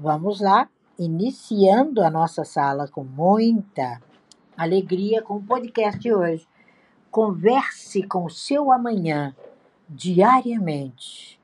Vamos 0.00 0.40
lá, 0.40 0.70
iniciando 0.98 2.02
a 2.02 2.10
nossa 2.10 2.44
sala 2.44 2.88
com 2.88 3.04
muita 3.04 4.00
alegria 4.56 5.20
com 5.20 5.36
o 5.36 5.42
podcast 5.42 6.00
de 6.00 6.12
hoje. 6.14 6.48
Converse 7.10 8.02
com 8.04 8.24
o 8.24 8.30
seu 8.30 8.72
amanhã 8.72 9.36
diariamente. 9.86 11.38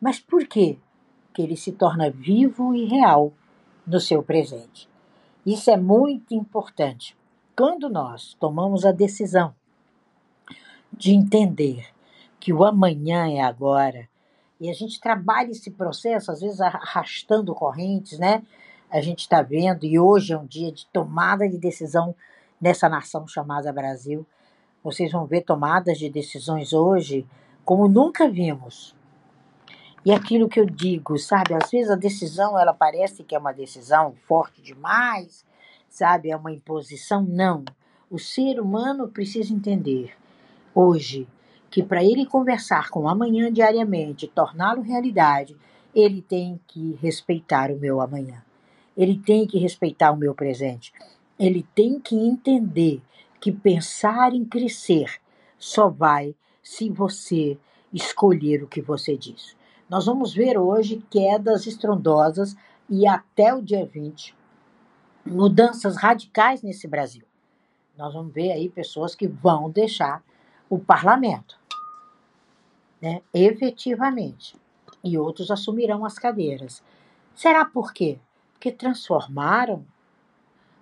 Mas 0.00 0.20
por 0.20 0.46
quê? 0.46 0.78
Que 1.32 1.42
ele 1.42 1.56
se 1.56 1.72
torna 1.72 2.10
vivo 2.10 2.74
e 2.74 2.84
real 2.84 3.32
no 3.84 3.98
seu 3.98 4.22
presente. 4.22 4.88
Isso 5.44 5.68
é 5.68 5.76
muito 5.76 6.32
importante. 6.32 7.16
Quando 7.56 7.90
nós 7.90 8.34
tomamos 8.38 8.84
a 8.86 8.92
decisão 8.92 9.52
de 10.92 11.12
entender 11.12 11.88
que 12.38 12.52
o 12.52 12.64
amanhã 12.64 13.28
é 13.28 13.40
agora, 13.40 14.08
e 14.64 14.70
a 14.70 14.72
gente 14.72 14.98
trabalha 14.98 15.50
esse 15.50 15.70
processo, 15.70 16.32
às 16.32 16.40
vezes 16.40 16.58
arrastando 16.58 17.54
correntes, 17.54 18.18
né? 18.18 18.42
A 18.90 18.98
gente 18.98 19.18
está 19.18 19.42
vendo, 19.42 19.84
e 19.84 19.98
hoje 19.98 20.32
é 20.32 20.38
um 20.38 20.46
dia 20.46 20.72
de 20.72 20.86
tomada 20.86 21.46
de 21.46 21.58
decisão 21.58 22.14
nessa 22.58 22.88
nação 22.88 23.26
chamada 23.28 23.70
Brasil. 23.70 24.24
Vocês 24.82 25.12
vão 25.12 25.26
ver 25.26 25.42
tomadas 25.42 25.98
de 25.98 26.08
decisões 26.08 26.72
hoje 26.72 27.26
como 27.62 27.86
nunca 27.88 28.26
vimos. 28.26 28.96
E 30.02 30.10
aquilo 30.10 30.48
que 30.48 30.60
eu 30.60 30.64
digo, 30.64 31.18
sabe? 31.18 31.52
Às 31.52 31.70
vezes 31.70 31.90
a 31.90 31.94
decisão 31.94 32.58
ela 32.58 32.72
parece 32.72 33.22
que 33.22 33.34
é 33.34 33.38
uma 33.38 33.52
decisão 33.52 34.14
forte 34.26 34.62
demais, 34.62 35.44
sabe? 35.90 36.30
É 36.30 36.36
uma 36.36 36.50
imposição. 36.50 37.22
Não. 37.22 37.66
O 38.10 38.18
ser 38.18 38.58
humano 38.58 39.08
precisa 39.08 39.52
entender 39.52 40.16
hoje 40.74 41.28
que 41.74 41.82
para 41.82 42.04
ele 42.04 42.24
conversar 42.24 42.88
com 42.88 43.00
o 43.00 43.08
amanhã 43.08 43.52
diariamente, 43.52 44.28
torná-lo 44.28 44.80
realidade, 44.80 45.56
ele 45.92 46.22
tem 46.22 46.60
que 46.68 46.96
respeitar 47.02 47.68
o 47.72 47.76
meu 47.76 48.00
amanhã. 48.00 48.44
Ele 48.96 49.18
tem 49.18 49.44
que 49.44 49.58
respeitar 49.58 50.12
o 50.12 50.16
meu 50.16 50.36
presente. 50.36 50.92
Ele 51.36 51.66
tem 51.74 51.98
que 51.98 52.14
entender 52.14 53.02
que 53.40 53.50
pensar 53.50 54.32
em 54.34 54.44
crescer 54.44 55.20
só 55.58 55.88
vai 55.88 56.36
se 56.62 56.88
você 56.88 57.58
escolher 57.92 58.62
o 58.62 58.68
que 58.68 58.80
você 58.80 59.16
diz. 59.16 59.56
Nós 59.90 60.06
vamos 60.06 60.32
ver 60.32 60.56
hoje 60.56 61.04
quedas 61.10 61.66
estrondosas 61.66 62.54
e 62.88 63.04
até 63.04 63.52
o 63.52 63.60
dia 63.60 63.84
20 63.84 64.32
mudanças 65.26 65.96
radicais 65.96 66.62
nesse 66.62 66.86
Brasil. 66.86 67.24
Nós 67.98 68.14
vamos 68.14 68.32
ver 68.32 68.52
aí 68.52 68.68
pessoas 68.68 69.16
que 69.16 69.26
vão 69.26 69.68
deixar 69.68 70.22
o 70.70 70.78
parlamento 70.78 71.63
né, 73.04 73.20
efetivamente, 73.34 74.56
e 75.04 75.18
outros 75.18 75.50
assumirão 75.50 76.06
as 76.06 76.18
cadeiras. 76.18 76.82
Será 77.34 77.62
por 77.62 77.92
quê? 77.92 78.18
Porque 78.54 78.72
transformaram 78.72 79.84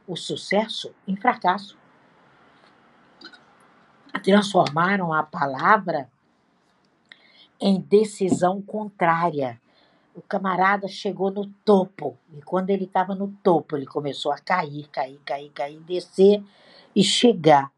o 0.06 0.14
sucesso 0.14 0.94
em 1.08 1.16
fracasso. 1.16 1.76
Transformaram 4.22 5.12
a 5.12 5.24
palavra 5.24 6.08
em 7.60 7.80
decisão 7.80 8.62
contrária. 8.62 9.60
O 10.14 10.22
camarada 10.22 10.86
chegou 10.86 11.28
no 11.32 11.48
topo, 11.64 12.16
e 12.32 12.40
quando 12.42 12.70
ele 12.70 12.84
estava 12.84 13.16
no 13.16 13.36
topo, 13.42 13.76
ele 13.76 13.86
começou 13.86 14.30
a 14.30 14.38
cair, 14.38 14.86
cair, 14.92 15.18
cair, 15.24 15.50
cair, 15.50 15.80
descer 15.80 16.40
e 16.94 17.02
chegar 17.02 17.72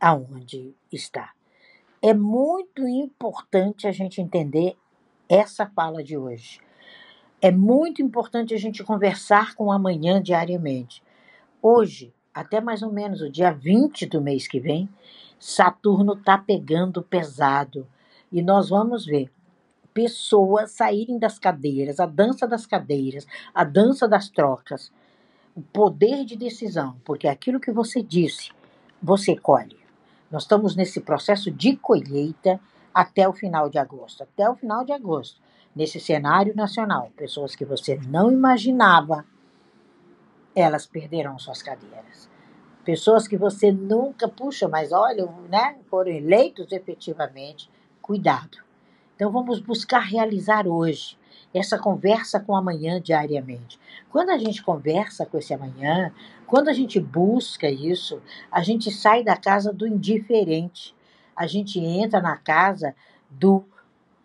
aonde 0.00 0.74
está. 0.90 1.32
É 2.04 2.12
muito 2.12 2.84
importante 2.84 3.86
a 3.86 3.92
gente 3.92 4.20
entender 4.20 4.76
essa 5.28 5.66
fala 5.66 6.02
de 6.02 6.18
hoje. 6.18 6.58
É 7.40 7.52
muito 7.52 8.02
importante 8.02 8.52
a 8.52 8.56
gente 8.56 8.82
conversar 8.82 9.54
com 9.54 9.66
o 9.66 9.72
amanhã 9.72 10.20
diariamente. 10.20 11.00
Hoje, 11.62 12.12
até 12.34 12.60
mais 12.60 12.82
ou 12.82 12.90
menos 12.90 13.20
o 13.20 13.30
dia 13.30 13.52
20 13.52 14.06
do 14.06 14.20
mês 14.20 14.48
que 14.48 14.58
vem, 14.58 14.88
Saturno 15.38 16.14
está 16.14 16.36
pegando 16.36 17.04
pesado. 17.04 17.86
E 18.32 18.42
nós 18.42 18.70
vamos 18.70 19.06
ver 19.06 19.30
pessoas 19.94 20.72
saírem 20.72 21.20
das 21.20 21.38
cadeiras, 21.38 22.00
a 22.00 22.06
dança 22.06 22.48
das 22.48 22.66
cadeiras, 22.66 23.28
a 23.54 23.62
dança 23.62 24.08
das 24.08 24.28
trocas, 24.28 24.90
o 25.54 25.62
poder 25.62 26.24
de 26.24 26.34
decisão, 26.34 26.96
porque 27.04 27.28
aquilo 27.28 27.60
que 27.60 27.70
você 27.70 28.02
disse, 28.02 28.50
você 29.00 29.36
colhe. 29.36 29.81
Nós 30.32 30.44
estamos 30.44 30.74
nesse 30.74 31.02
processo 31.02 31.50
de 31.50 31.76
colheita 31.76 32.58
até 32.94 33.28
o 33.28 33.34
final 33.34 33.68
de 33.68 33.76
agosto. 33.76 34.22
Até 34.22 34.48
o 34.48 34.56
final 34.56 34.82
de 34.82 34.90
agosto, 34.90 35.38
nesse 35.76 36.00
cenário 36.00 36.56
nacional, 36.56 37.12
pessoas 37.14 37.54
que 37.54 37.66
você 37.66 38.00
não 38.08 38.32
imaginava, 38.32 39.26
elas 40.56 40.86
perderão 40.86 41.38
suas 41.38 41.62
cadeiras. 41.62 42.30
Pessoas 42.82 43.28
que 43.28 43.36
você 43.36 43.70
nunca 43.70 44.26
puxa, 44.26 44.66
mas 44.68 44.90
olha, 44.90 45.26
né, 45.50 45.76
foram 45.90 46.10
eleitos 46.10 46.72
efetivamente. 46.72 47.70
Cuidado. 48.00 48.56
Então 49.14 49.30
vamos 49.30 49.60
buscar 49.60 50.00
realizar 50.00 50.66
hoje 50.66 51.18
essa 51.54 51.78
conversa 51.78 52.40
com 52.40 52.56
amanhã 52.56 53.00
diariamente. 53.00 53.78
Quando 54.10 54.30
a 54.30 54.38
gente 54.38 54.62
conversa 54.62 55.26
com 55.26 55.38
esse 55.38 55.52
amanhã, 55.52 56.12
quando 56.46 56.68
a 56.68 56.72
gente 56.72 57.00
busca 57.00 57.68
isso, 57.70 58.20
a 58.50 58.62
gente 58.62 58.90
sai 58.90 59.22
da 59.22 59.36
casa 59.36 59.72
do 59.72 59.86
indiferente, 59.86 60.94
a 61.36 61.46
gente 61.46 61.78
entra 61.80 62.20
na 62.20 62.36
casa 62.36 62.94
do 63.30 63.64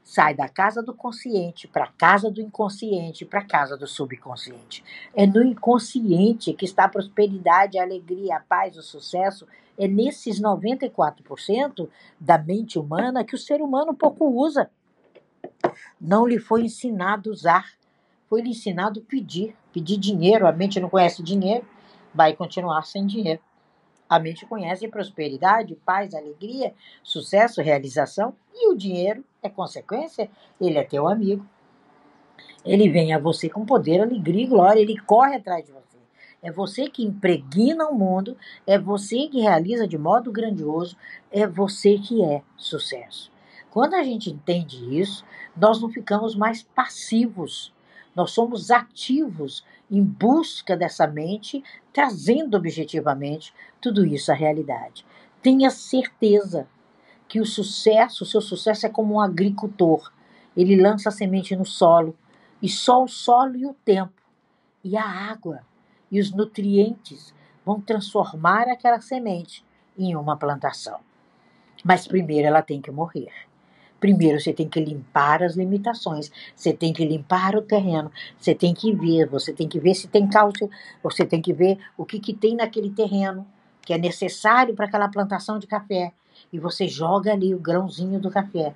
sai 0.07 0.33
da 0.33 0.47
casa 0.47 0.81
do 0.81 0.93
consciente 0.93 1.67
para 1.67 1.83
a 1.83 1.91
casa 1.91 2.31
do 2.31 2.39
inconsciente, 2.39 3.25
para 3.25 3.41
a 3.41 3.45
casa 3.45 3.75
do 3.75 3.85
subconsciente. 3.85 4.81
É 5.13 5.27
no 5.27 5.43
inconsciente 5.43 6.53
que 6.53 6.63
está 6.63 6.85
a 6.85 6.89
prosperidade, 6.89 7.77
a 7.77 7.83
alegria, 7.83 8.37
a 8.37 8.39
paz, 8.39 8.77
o 8.77 8.81
sucesso. 8.81 9.45
É 9.77 9.85
nesses 9.85 10.41
94% 10.41 11.89
da 12.17 12.37
mente 12.37 12.79
humana 12.79 13.25
que 13.25 13.35
o 13.35 13.37
ser 13.37 13.61
humano 13.61 13.93
pouco 13.93 14.25
usa. 14.27 14.71
Não 15.99 16.25
lhe 16.25 16.39
foi 16.39 16.63
ensinado 16.63 17.31
usar, 17.31 17.65
foi 18.27 18.41
lhe 18.41 18.49
ensinado 18.49 19.01
pedir, 19.01 19.55
pedir 19.73 19.97
dinheiro. 19.97 20.47
A 20.47 20.51
mente 20.51 20.79
não 20.79 20.89
conhece 20.89 21.23
dinheiro, 21.23 21.65
vai 22.13 22.35
continuar 22.35 22.83
sem 22.83 23.05
dinheiro. 23.05 23.41
A 24.09 24.19
mente 24.19 24.45
conhece 24.45 24.87
prosperidade, 24.87 25.75
paz, 25.85 26.13
alegria, 26.13 26.73
sucesso, 27.03 27.61
realização 27.61 28.33
e 28.53 28.71
o 28.71 28.75
dinheiro 28.75 29.23
é 29.43 29.49
consequência, 29.49 30.29
ele 30.61 30.77
é 30.77 30.83
teu 30.83 31.07
amigo. 31.07 31.45
Ele 32.63 32.89
vem 32.89 33.13
a 33.13 33.19
você 33.19 33.49
com 33.49 33.65
poder, 33.65 34.01
alegria 34.01 34.43
e 34.43 34.47
glória, 34.47 34.79
ele 34.79 34.97
corre 34.99 35.35
atrás 35.35 35.65
de 35.65 35.71
você. 35.71 35.97
É 36.41 36.51
você 36.51 36.89
que 36.89 37.03
impregna 37.03 37.87
o 37.87 37.95
mundo, 37.95 38.37
é 38.65 38.77
você 38.77 39.27
que 39.27 39.41
realiza 39.41 39.87
de 39.87 39.97
modo 39.97 40.31
grandioso, 40.31 40.95
é 41.31 41.45
você 41.45 41.97
que 41.97 42.23
é 42.23 42.41
sucesso. 42.55 43.31
Quando 43.77 43.93
a 43.93 44.01
gente 44.01 44.31
entende 44.31 44.99
isso, 44.99 45.23
nós 45.55 45.79
não 45.79 45.87
ficamos 45.87 46.33
mais 46.35 46.63
passivos. 46.63 47.71
Nós 48.15 48.31
somos 48.31 48.71
ativos 48.71 49.63
em 49.91 50.01
busca 50.01 50.75
dessa 50.75 51.05
mente, 51.05 51.63
trazendo 51.93 52.57
objetivamente 52.57 53.53
tudo 53.79 54.03
isso 54.03 54.31
à 54.31 54.33
realidade. 54.33 55.05
Tenha 55.43 55.69
certeza 55.69 56.67
que 57.27 57.39
o 57.39 57.45
sucesso, 57.45 58.23
o 58.23 58.25
seu 58.25 58.41
sucesso 58.41 58.87
é 58.87 58.89
como 58.89 59.13
um 59.13 59.21
agricultor. 59.21 60.11
Ele 60.55 60.75
lança 60.75 61.09
a 61.09 61.11
semente 61.11 61.55
no 61.55 61.63
solo, 61.63 62.17
e 62.59 62.67
só 62.67 63.03
o 63.03 63.07
solo 63.07 63.57
e 63.57 63.67
o 63.67 63.75
tempo, 63.85 64.23
e 64.83 64.97
a 64.97 65.07
água, 65.07 65.61
e 66.11 66.19
os 66.19 66.31
nutrientes 66.31 67.31
vão 67.63 67.79
transformar 67.79 68.67
aquela 68.69 68.99
semente 69.01 69.63
em 69.95 70.15
uma 70.15 70.35
plantação. 70.35 70.99
Mas 71.85 72.07
primeiro 72.07 72.47
ela 72.47 72.63
tem 72.63 72.81
que 72.81 72.89
morrer. 72.89 73.31
Primeiro 73.99 74.39
você 74.39 74.53
tem 74.53 74.67
que 74.67 74.79
limpar 74.79 75.41
as 75.41 75.55
limitações, 75.55 76.31
você 76.55 76.71
tem 76.71 76.93
que 76.93 77.03
limpar 77.03 77.55
o 77.55 77.61
terreno, 77.61 78.11
você 78.37 78.53
tem 78.53 78.73
que 78.73 78.93
ver, 78.93 79.27
você 79.27 79.51
tem 79.51 79.67
que 79.67 79.79
ver 79.79 79.95
se 79.95 80.07
tem 80.07 80.27
cálcio, 80.27 80.69
você 81.01 81.25
tem 81.25 81.41
que 81.41 81.51
ver 81.51 81.77
o 81.97 82.05
que, 82.05 82.19
que 82.19 82.33
tem 82.33 82.55
naquele 82.55 82.91
terreno 82.91 83.45
que 83.81 83.93
é 83.93 83.97
necessário 83.97 84.75
para 84.75 84.85
aquela 84.85 85.07
plantação 85.07 85.57
de 85.57 85.65
café. 85.65 86.11
E 86.51 86.59
você 86.59 86.87
joga 86.87 87.31
ali 87.31 87.55
o 87.55 87.59
grãozinho 87.59 88.19
do 88.19 88.29
café. 88.29 88.75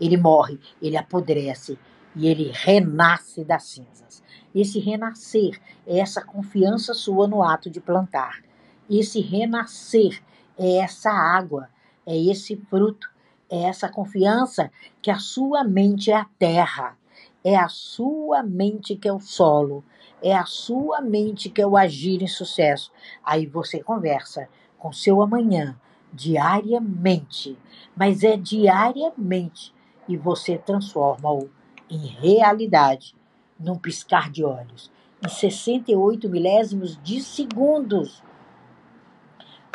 Ele 0.00 0.16
morre, 0.16 0.58
ele 0.82 0.96
apodrece 0.96 1.78
e 2.14 2.26
ele 2.26 2.50
renasce 2.52 3.44
das 3.44 3.64
cinzas. 3.64 4.22
Esse 4.54 4.78
renascer 4.78 5.60
é 5.86 5.98
essa 5.98 6.22
confiança 6.22 6.92
sua 6.92 7.28
no 7.28 7.42
ato 7.42 7.70
de 7.70 7.80
plantar. 7.80 8.42
Esse 8.88 9.20
renascer 9.20 10.20
é 10.58 10.76
essa 10.78 11.10
água, 11.10 11.68
é 12.04 12.16
esse 12.16 12.56
fruto 12.56 13.09
é 13.50 13.64
essa 13.64 13.88
confiança 13.88 14.70
que 15.02 15.10
a 15.10 15.18
sua 15.18 15.64
mente 15.64 16.10
é 16.10 16.16
a 16.16 16.26
terra, 16.38 16.96
é 17.42 17.56
a 17.56 17.68
sua 17.68 18.42
mente 18.42 18.94
que 18.94 19.08
é 19.08 19.12
o 19.12 19.18
solo, 19.20 19.84
é 20.22 20.34
a 20.34 20.44
sua 20.44 21.00
mente 21.00 21.50
que 21.50 21.60
é 21.60 21.66
o 21.66 21.76
agir 21.76 22.22
em 22.22 22.28
sucesso. 22.28 22.92
Aí 23.24 23.46
você 23.46 23.82
conversa 23.82 24.48
com 24.78 24.92
seu 24.92 25.20
amanhã 25.20 25.76
diariamente, 26.12 27.58
mas 27.96 28.22
é 28.22 28.36
diariamente 28.36 29.74
e 30.08 30.16
você 30.16 30.56
transforma-o 30.56 31.50
em 31.88 32.06
realidade 32.06 33.16
num 33.58 33.76
piscar 33.76 34.30
de 34.30 34.44
olhos. 34.44 34.90
Em 35.24 35.28
68 35.28 36.28
milésimos 36.28 37.00
de 37.02 37.20
segundos, 37.20 38.22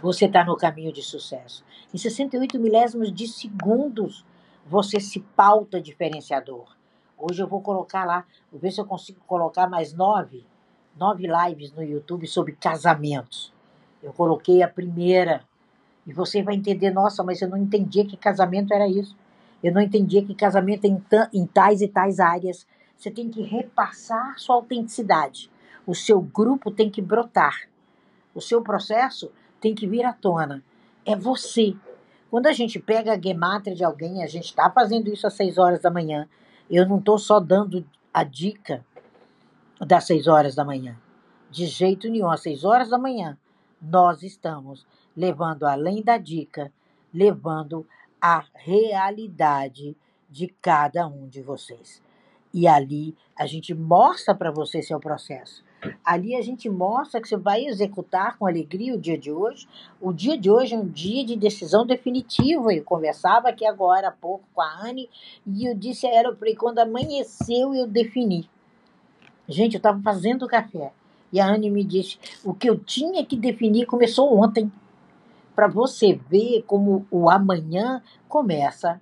você 0.02 0.26
está 0.26 0.44
no 0.44 0.58
caminho 0.58 0.92
de 0.92 1.02
sucesso. 1.02 1.64
Em 1.96 1.98
68 1.98 2.60
milésimos 2.60 3.10
de 3.10 3.26
segundos, 3.26 4.26
você 4.68 5.00
se 5.00 5.22
pauta 5.22 5.80
diferenciador. 5.80 6.76
Hoje 7.18 7.42
eu 7.42 7.48
vou 7.48 7.62
colocar 7.62 8.04
lá, 8.04 8.26
vou 8.52 8.60
ver 8.60 8.72
se 8.72 8.82
eu 8.82 8.86
consigo 8.86 9.22
colocar 9.26 9.70
mais 9.70 9.94
nove, 9.94 10.46
nove 11.00 11.26
lives 11.26 11.72
no 11.72 11.82
YouTube 11.82 12.28
sobre 12.28 12.52
casamentos. 12.52 13.54
Eu 14.04 14.12
coloquei 14.12 14.62
a 14.62 14.68
primeira 14.68 15.42
e 16.06 16.12
você 16.12 16.44
vai 16.44 16.56
entender, 16.56 16.92
nossa, 16.92 17.24
mas 17.24 17.42
eu 17.42 17.48
não 17.48 17.56
entendia 17.56 18.06
que 18.06 18.18
casamento 18.18 18.74
era 18.74 18.90
isso. 18.90 19.16
Eu 19.64 19.72
não 19.72 19.80
entendia 19.80 20.22
que 20.22 20.36
casamento 20.36 20.84
é 20.84 20.90
em, 20.90 21.02
em 21.34 21.46
tais 21.46 21.82
e 21.82 21.88
tais 21.88 22.20
áreas. 22.20 22.68
Você 22.98 23.10
tem 23.10 23.30
que 23.30 23.42
repassar 23.42 24.38
sua 24.38 24.56
autenticidade. 24.56 25.50
O 25.88 25.96
seu 25.96 26.20
grupo 26.20 26.72
tem 26.72 26.90
que 26.90 27.02
brotar. 27.02 27.70
O 28.34 28.42
seu 28.42 28.62
processo 28.62 29.32
tem 29.62 29.74
que 29.74 29.88
vir 29.88 30.04
à 30.04 30.12
tona. 30.12 30.62
É 31.06 31.16
você. 31.16 31.76
Quando 32.30 32.48
a 32.48 32.54
gente 32.54 32.80
pega 32.80 33.14
a 33.14 33.22
gemátria 33.22 33.76
de 33.76 33.84
alguém, 33.84 34.24
a 34.24 34.28
gente 34.28 34.46
está 34.46 34.70
fazendo 34.70 35.10
isso 35.10 35.28
às 35.28 35.34
6 35.34 35.58
horas 35.58 35.82
da 35.82 35.92
manhã. 35.92 36.28
Eu 36.70 36.88
não 36.88 36.98
estou 36.98 37.18
só 37.18 37.40
dando 37.40 37.86
a 38.14 38.24
dica 38.24 38.84
das 39.80 40.06
6 40.06 40.28
horas 40.28 40.56
da 40.56 40.66
manhã. 40.66 40.98
De 41.50 41.66
jeito 41.66 42.10
nenhum, 42.10 42.30
às 42.30 42.42
6 42.42 42.64
horas 42.64 42.90
da 42.90 42.98
manhã, 42.98 43.38
nós 43.82 44.24
estamos 44.24 44.86
levando 45.16 45.66
além 45.66 46.02
da 46.02 46.18
dica, 46.18 46.72
levando 47.14 47.88
a 48.20 48.44
realidade 48.54 49.96
de 50.30 50.48
cada 50.62 51.08
um 51.08 51.28
de 51.28 51.42
vocês. 51.42 52.02
E 52.54 52.68
ali 52.68 53.16
a 53.36 53.46
gente 53.46 53.74
mostra 53.74 54.34
para 54.34 54.52
você 54.52 54.82
seu 54.82 55.00
processo. 55.00 55.64
Ali 56.04 56.36
a 56.36 56.42
gente 56.42 56.70
mostra 56.70 57.22
que 57.22 57.28
você 57.28 57.38
vai 57.38 57.66
executar 57.66 58.38
com 58.38 58.48
alegria 58.48 58.94
o 58.94 59.00
dia 59.00 59.18
de 59.18 59.32
hoje. 59.32 59.68
O 60.02 60.12
dia 60.12 60.38
de 60.38 60.50
hoje 60.50 60.74
é 60.74 60.78
um 60.78 60.88
dia 60.88 61.24
de 61.26 61.36
decisão 61.36 61.86
definitiva. 61.86 62.74
Eu 62.74 62.84
conversava 62.84 63.50
aqui 63.50 63.66
agora 63.66 64.08
há 64.08 64.12
pouco 64.12 64.46
com 64.54 64.62
a 64.62 64.88
Anne 64.88 65.10
e 65.46 65.66
eu 65.70 65.76
disse 65.76 66.08
a 66.08 66.14
ela, 66.14 66.38
quando 66.58 66.80
amanheceu 66.80 67.74
eu 67.74 67.88
defini. 67.88 68.50
Gente, 69.48 69.76
eu 69.76 69.78
estava 69.78 70.02
fazendo 70.02 70.48
café. 70.48 70.92
E 71.32 71.40
a 71.40 71.48
Anne 71.48 71.70
me 71.70 71.84
disse, 71.84 72.18
o 72.44 72.54
que 72.54 72.70
eu 72.70 72.78
tinha 72.78 73.26
que 73.26 73.36
definir 73.36 73.86
começou 73.86 74.38
ontem 74.38 74.72
para 75.56 75.68
você 75.68 76.14
ver 76.30 76.64
como 76.68 77.06
o 77.10 77.30
amanhã 77.30 78.02
começa. 78.28 79.02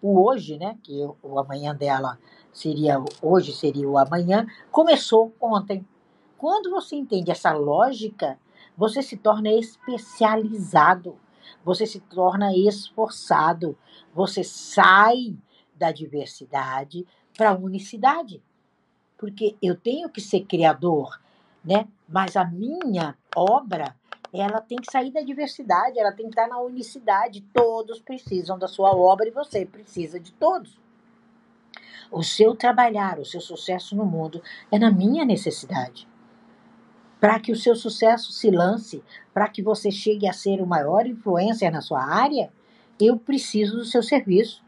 O 0.00 0.20
hoje, 0.20 0.58
né? 0.58 0.76
Que 0.82 1.08
o 1.22 1.38
amanhã 1.38 1.74
dela 1.74 2.18
seria 2.52 3.02
hoje, 3.20 3.52
seria 3.52 3.88
o 3.88 3.98
amanhã, 3.98 4.46
começou 4.70 5.32
ontem. 5.40 5.86
Quando 6.36 6.70
você 6.70 6.96
entende 6.96 7.30
essa 7.30 7.52
lógica, 7.52 8.38
você 8.76 9.02
se 9.02 9.16
torna 9.16 9.50
especializado, 9.50 11.16
você 11.64 11.86
se 11.86 12.00
torna 12.00 12.54
esforçado, 12.56 13.76
você 14.14 14.42
sai 14.42 15.36
da 15.74 15.90
diversidade 15.90 17.06
para 17.36 17.50
a 17.50 17.56
unicidade. 17.56 18.42
Porque 19.16 19.56
eu 19.62 19.76
tenho 19.76 20.08
que 20.08 20.20
ser 20.20 20.40
criador, 20.40 21.20
né? 21.64 21.88
Mas 22.08 22.36
a 22.36 22.44
minha 22.44 23.16
obra 23.36 23.96
ela 24.32 24.60
tem 24.60 24.78
que 24.78 24.90
sair 24.90 25.10
da 25.10 25.20
diversidade, 25.20 25.98
ela 25.98 26.12
tem 26.12 26.26
que 26.26 26.32
estar 26.32 26.48
na 26.48 26.60
unicidade. 26.60 27.42
Todos 27.52 28.00
precisam 28.00 28.58
da 28.58 28.66
sua 28.66 28.96
obra 28.96 29.28
e 29.28 29.30
você 29.30 29.66
precisa 29.66 30.18
de 30.18 30.32
todos. 30.32 30.81
O 32.12 32.22
seu 32.22 32.54
trabalhar, 32.54 33.18
o 33.18 33.24
seu 33.24 33.40
sucesso 33.40 33.96
no 33.96 34.04
mundo 34.04 34.42
é 34.70 34.78
na 34.78 34.90
minha 34.90 35.24
necessidade. 35.24 36.06
Para 37.18 37.40
que 37.40 37.50
o 37.50 37.56
seu 37.56 37.74
sucesso 37.74 38.32
se 38.32 38.50
lance, 38.50 39.02
para 39.32 39.48
que 39.48 39.62
você 39.62 39.90
chegue 39.90 40.28
a 40.28 40.32
ser 40.34 40.60
o 40.60 40.66
maior 40.66 41.06
influencer 41.06 41.72
na 41.72 41.80
sua 41.80 42.04
área, 42.04 42.52
eu 43.00 43.16
preciso 43.16 43.78
do 43.78 43.84
seu 43.86 44.02
serviço. 44.02 44.62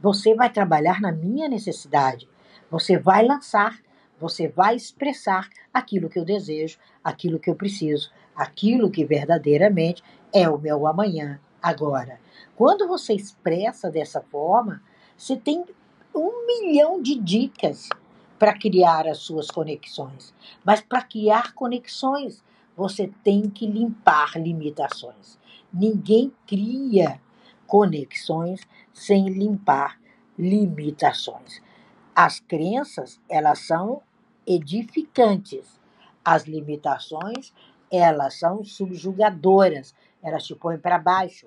Você 0.00 0.32
vai 0.36 0.48
trabalhar 0.48 1.00
na 1.00 1.10
minha 1.10 1.48
necessidade. 1.48 2.28
Você 2.70 2.96
vai 2.96 3.26
lançar, 3.26 3.80
você 4.16 4.46
vai 4.46 4.76
expressar 4.76 5.48
aquilo 5.74 6.08
que 6.08 6.20
eu 6.20 6.24
desejo, 6.24 6.78
aquilo 7.02 7.40
que 7.40 7.50
eu 7.50 7.56
preciso, 7.56 8.12
aquilo 8.36 8.92
que 8.92 9.04
verdadeiramente 9.04 10.04
é 10.32 10.48
o 10.48 10.56
meu 10.56 10.86
amanhã, 10.86 11.40
agora. 11.60 12.20
Quando 12.54 12.86
você 12.86 13.12
expressa 13.12 13.90
dessa 13.90 14.20
forma, 14.20 14.80
você 15.16 15.36
tem 15.36 15.64
um 16.16 16.46
milhão 16.46 17.00
de 17.00 17.18
dicas 17.18 17.88
para 18.38 18.56
criar 18.56 19.06
as 19.06 19.18
suas 19.18 19.50
conexões. 19.50 20.34
Mas 20.64 20.80
para 20.80 21.02
criar 21.02 21.54
conexões, 21.54 22.42
você 22.76 23.10
tem 23.22 23.48
que 23.48 23.66
limpar 23.66 24.36
limitações. 24.36 25.38
Ninguém 25.72 26.32
cria 26.46 27.20
conexões 27.66 28.60
sem 28.92 29.28
limpar 29.28 29.98
limitações. 30.38 31.62
As 32.14 32.40
crenças, 32.40 33.20
elas 33.28 33.66
são 33.66 34.02
edificantes. 34.46 35.80
As 36.24 36.44
limitações 36.44 37.52
elas 37.90 38.38
são 38.38 38.64
subjugadoras, 38.64 39.94
elas 40.22 40.44
te 40.44 40.54
põem 40.54 40.78
para 40.78 40.98
baixo. 40.98 41.46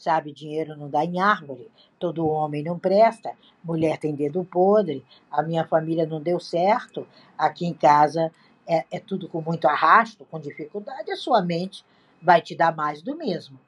Sabe, 0.00 0.32
dinheiro 0.32 0.74
não 0.78 0.88
dá 0.88 1.04
em 1.04 1.20
árvore, 1.20 1.70
todo 1.98 2.26
homem 2.26 2.62
não 2.62 2.78
presta, 2.78 3.32
mulher 3.62 3.98
tem 3.98 4.14
dedo 4.14 4.42
podre, 4.42 5.04
a 5.30 5.42
minha 5.42 5.62
família 5.66 6.06
não 6.06 6.22
deu 6.22 6.40
certo, 6.40 7.06
aqui 7.36 7.66
em 7.66 7.74
casa 7.74 8.32
é, 8.66 8.86
é 8.90 8.98
tudo 8.98 9.28
com 9.28 9.42
muito 9.42 9.68
arrasto, 9.68 10.24
com 10.30 10.40
dificuldade, 10.40 11.12
a 11.12 11.16
sua 11.16 11.42
mente 11.42 11.84
vai 12.22 12.40
te 12.40 12.56
dar 12.56 12.74
mais 12.74 13.02
do 13.02 13.14
mesmo. 13.14 13.60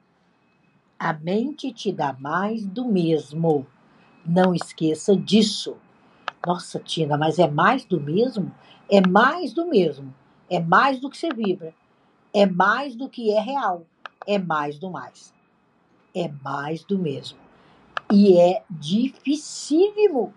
A 0.97 1.13
mente 1.13 1.71
te 1.71 1.91
dá 1.91 2.13
mais 2.13 2.65
do 2.65 2.87
mesmo. 2.87 3.67
Não 4.25 4.55
esqueça 4.55 5.15
disso. 5.15 5.77
Nossa, 6.43 6.79
Tina, 6.79 7.15
mas 7.15 7.37
é 7.37 7.47
mais 7.47 7.85
do 7.85 8.01
mesmo? 8.01 8.51
É 8.89 9.07
mais 9.07 9.53
do 9.53 9.67
mesmo. 9.67 10.11
É 10.49 10.59
mais 10.59 10.99
do 10.99 11.11
que 11.11 11.17
você 11.17 11.29
vibra. 11.29 11.75
É 12.33 12.47
mais 12.47 12.95
do 12.95 13.07
que 13.07 13.31
é 13.31 13.39
real. 13.39 13.85
É 14.25 14.39
mais 14.39 14.79
do 14.79 14.89
mais. 14.89 15.31
É 16.13 16.29
mais 16.43 16.83
do 16.83 16.97
mesmo. 16.97 17.39
E 18.11 18.39
é 18.39 18.63
dificílimo. 18.69 20.33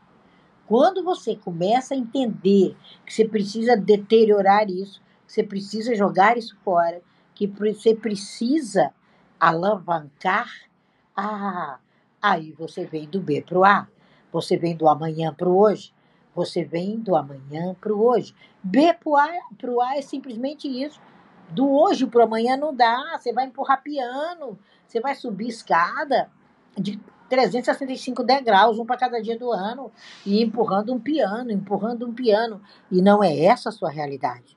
Quando 0.67 1.05
você 1.05 1.37
começa 1.37 1.95
a 1.95 1.97
entender 1.97 2.77
que 3.05 3.13
você 3.13 3.27
precisa 3.27 3.77
deteriorar 3.77 4.69
isso, 4.69 5.01
que 5.27 5.33
você 5.33 5.43
precisa 5.43 5.95
jogar 5.95 6.37
isso 6.37 6.57
fora, 6.65 7.03
que 7.35 7.47
você 7.47 7.95
precisa 7.95 8.93
alavancar, 9.39 10.51
ah, 11.15 11.79
aí 12.21 12.53
você 12.53 12.85
vem 12.85 13.07
do 13.07 13.21
B 13.21 13.43
para 13.43 13.59
o 13.59 13.65
A, 13.65 13.89
você 14.33 14.57
vem 14.57 14.77
do 14.77 14.89
amanhã 14.89 15.33
para 15.33 15.49
o 15.49 15.57
hoje, 15.57 15.93
você 16.35 16.65
vem 16.65 16.99
do 16.99 17.17
amanhã 17.17 17.75
para 17.81 17.95
o 17.95 18.05
hoje. 18.05 18.35
B 18.63 18.93
para 18.93 19.09
o 19.09 19.17
A, 19.81 19.89
A 19.89 19.97
é 19.97 20.03
simplesmente 20.03 20.69
isso. 20.69 21.01
Do 21.51 21.71
hoje 21.71 22.07
para 22.07 22.25
amanhã 22.25 22.57
não 22.57 22.75
dá. 22.75 23.17
Você 23.19 23.33
vai 23.33 23.47
empurrar 23.47 23.83
piano, 23.83 24.59
você 24.87 25.01
vai 25.01 25.15
subir 25.15 25.49
escada 25.49 26.31
de 26.77 27.01
365 27.29 28.23
degraus, 28.23 28.79
um 28.79 28.87
para 28.87 28.97
cada 28.97 29.21
dia 29.21 29.39
do 29.39 29.51
ano, 29.51 29.91
e 30.25 30.43
empurrando 30.43 30.93
um 30.93 31.01
piano, 31.01 31.51
empurrando 31.51 32.07
um 32.07 32.15
piano. 32.15 32.61
E 32.91 33.03
não 33.03 33.23
é 33.23 33.45
essa 33.45 33.69
a 33.69 33.73
sua 33.73 33.91
realidade. 33.91 34.57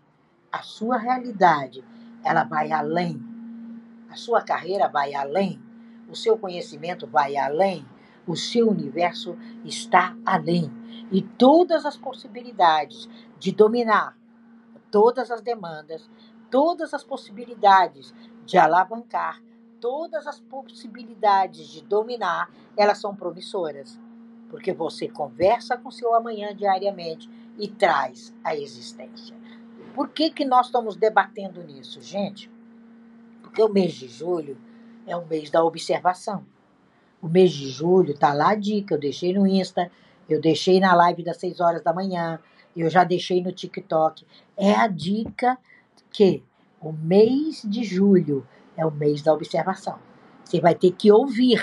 A 0.52 0.62
sua 0.62 0.98
realidade, 0.98 1.84
ela 2.24 2.44
vai 2.44 2.72
além. 2.72 3.22
A 4.10 4.16
sua 4.16 4.42
carreira 4.42 4.88
vai 4.88 5.14
além. 5.14 5.62
O 6.10 6.16
seu 6.16 6.38
conhecimento 6.38 7.08
vai 7.08 7.38
além. 7.38 7.86
O 8.28 8.36
seu 8.36 8.70
universo 8.70 9.38
está 9.64 10.16
além. 10.26 10.72
E 11.12 11.22
todas 11.22 11.86
as 11.86 11.98
possibilidades 11.98 13.10
de 13.40 13.52
dominar 13.52 14.18
todas 14.92 15.30
as 15.32 15.42
demandas, 15.42 16.10
todas 16.50 16.94
as 16.94 17.04
possibilidades 17.04 18.14
de 18.46 18.58
alavancar, 18.58 19.42
todas 19.80 20.28
as 20.28 20.40
possibilidades 20.40 21.68
de 21.68 21.82
dominar, 21.82 22.50
elas 22.76 22.98
são 22.98 23.16
promissoras. 23.16 24.00
Porque 24.50 24.74
você 24.74 25.08
conversa 25.08 25.78
com 25.78 25.92
seu 25.92 26.14
amanhã 26.16 26.56
diariamente 26.56 27.30
e 27.58 27.68
traz 27.68 28.34
a 28.44 28.56
existência. 28.56 29.36
Por 29.94 30.10
que, 30.10 30.32
que 30.32 30.46
nós 30.46 30.68
estamos 30.68 30.96
debatendo 30.96 31.64
nisso, 31.64 32.02
gente? 32.02 32.50
Porque 33.42 33.62
o 33.62 33.70
mês 33.70 33.94
de 33.94 34.08
julho 34.08 34.58
é 35.06 35.16
o 35.16 35.26
mês 35.26 35.50
da 35.50 35.64
observação. 35.64 36.46
O 37.22 37.28
mês 37.28 37.52
de 37.52 37.68
julho 37.70 38.18
tá 38.18 38.34
lá 38.34 38.52
a 38.52 38.56
dica, 38.56 38.96
eu 38.96 39.00
deixei 39.00 39.34
no 39.34 39.46
Insta, 39.46 39.92
eu 40.28 40.40
deixei 40.40 40.80
na 40.80 40.96
live 40.96 41.24
das 41.24 41.38
6 41.38 41.60
horas 41.60 41.84
da 41.84 41.94
manhã, 41.94 42.40
eu 42.76 42.90
já 42.90 43.04
deixei 43.04 43.44
no 43.44 43.52
TikTok. 43.52 44.26
É 44.56 44.74
a 44.74 44.88
dica 44.88 45.58
que 46.12 46.44
o 46.82 46.92
mês 46.92 47.62
de 47.64 47.84
julho 47.84 48.48
é 48.76 48.86
o 48.86 48.92
mês 48.92 49.22
da 49.22 49.34
observação. 49.34 50.00
Você 50.44 50.60
vai 50.60 50.74
ter 50.74 50.92
que 50.92 51.12
ouvir. 51.12 51.62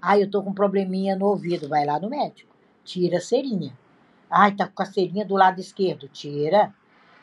Ah, 0.00 0.18
eu 0.18 0.30
tô 0.30 0.42
com 0.42 0.50
um 0.50 0.54
probleminha 0.54 1.16
no 1.16 1.26
ouvido. 1.26 1.68
Vai 1.68 1.86
lá 1.86 1.98
no 1.98 2.10
médico. 2.10 2.54
Tira 2.84 3.18
a 3.18 3.20
cerinha. 3.20 3.76
Ai, 4.28 4.54
tá 4.54 4.66
com 4.66 4.82
a 4.82 4.86
cerinha 4.86 5.24
do 5.24 5.34
lado 5.34 5.60
esquerdo. 5.60 6.08
Tira. 6.08 6.74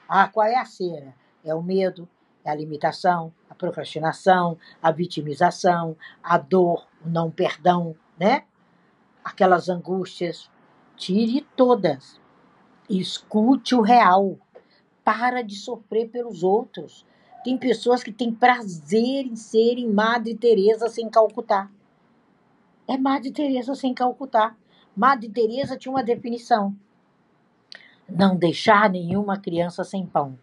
Ah, 0.08 0.28
qual 0.28 0.48
é 0.48 0.56
a 0.56 0.66
cera? 0.66 1.14
É 1.44 1.54
o 1.54 1.62
medo, 1.62 2.08
é 2.44 2.50
a 2.50 2.56
limitação, 2.56 3.34
a 3.50 3.56
procrastinação, 3.56 4.58
a 4.82 4.92
vitimização, 4.92 5.96
a 6.24 6.38
dor, 6.38 6.88
o 7.06 7.10
não 7.10 7.30
perdão, 7.30 7.96
né? 8.18 8.46
Aquelas 9.24 9.70
angústias. 9.70 10.50
Tire 10.96 11.46
todas. 11.56 12.20
Escute 12.90 13.76
o 13.76 13.82
real. 13.82 14.38
Para 15.04 15.42
de 15.42 15.56
sofrer 15.56 16.10
pelos 16.10 16.44
outros. 16.44 17.06
Tem 17.44 17.58
pessoas 17.58 18.04
que 18.04 18.12
têm 18.12 18.34
prazer 18.34 19.26
em 19.26 19.36
serem 19.36 19.90
Madre 19.90 20.36
Teresa 20.36 20.90
sem 20.90 21.10
Calcutá. 21.10 21.70
É 22.88 22.98
Madre 22.98 23.32
Teresa 23.32 23.76
sem 23.76 23.94
Calcutá. 23.94 24.56
Madre 24.96 25.30
Teresa 25.30 25.78
tinha 25.78 25.92
uma 25.92 26.04
definição: 26.04 26.76
não 28.08 28.36
deixar 28.36 28.90
nenhuma 28.90 29.40
criança 29.40 29.84
sem 29.84 30.06
pão. 30.06 30.38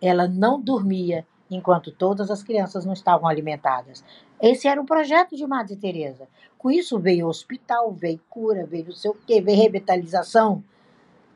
Ela 0.00 0.26
não 0.26 0.60
dormia 0.60 1.26
enquanto 1.50 1.92
todas 1.92 2.30
as 2.30 2.42
crianças 2.42 2.84
não 2.84 2.92
estavam 2.92 3.28
alimentadas. 3.28 4.04
Esse 4.40 4.68
era 4.68 4.80
o 4.80 4.86
projeto 4.86 5.36
de 5.36 5.46
Madre 5.46 5.76
Teresa. 5.76 6.28
Com 6.58 6.70
isso 6.70 6.98
veio 6.98 7.28
hospital, 7.28 7.92
veio 7.92 8.20
cura, 8.28 8.66
veio 8.66 8.86
não 8.86 8.92
sei 8.92 9.10
o 9.10 9.14
quê, 9.14 9.40
veio 9.40 9.58
revitalização 9.58 10.62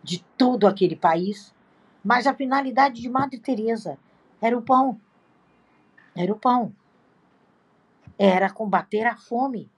de 0.02 0.22
todo 0.36 0.66
aquele 0.66 0.96
país. 0.96 1.54
Mas 2.02 2.26
a 2.26 2.34
finalidade 2.34 3.00
de 3.00 3.08
Madre 3.08 3.38
Teresa 3.38 3.98
era 4.40 4.56
o 4.56 4.62
pão. 4.62 4.98
Era 6.14 6.32
o 6.32 6.36
pão. 6.36 6.72
Era 8.18 8.50
combater 8.50 9.06
a 9.06 9.16
fome. 9.16 9.70